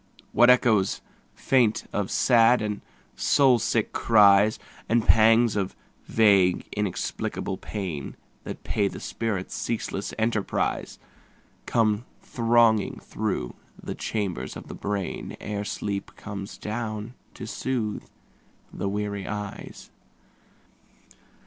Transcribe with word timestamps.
What 0.31 0.49
echoes 0.49 0.99
faint 1.35 1.85
of 1.93 2.09
sad 2.09 2.59
and 2.63 2.81
soul 3.15 3.59
sick 3.59 3.93
cries, 3.93 4.57
And 4.89 5.05
pangs 5.05 5.55
of 5.55 5.75
vague 6.07 6.67
inexplicable 6.75 7.57
pain 7.57 8.15
That 8.43 8.63
pay 8.63 8.87
the 8.87 8.99
spirit's 8.99 9.53
ceaseless 9.53 10.11
enterprise, 10.17 10.97
Come 11.67 12.05
thronging 12.19 12.99
through 12.99 13.53
the 13.79 13.93
chambers 13.93 14.57
of 14.57 14.69
the 14.69 14.73
brain 14.73 15.37
Ere 15.39 15.63
sleep 15.63 16.15
comes 16.15 16.57
down 16.57 17.13
to 17.35 17.45
soothe 17.45 18.05
the 18.73 18.89
weary 18.89 19.27
eyes. 19.27 19.91